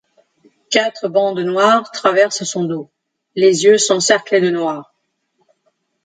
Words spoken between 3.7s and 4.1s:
sont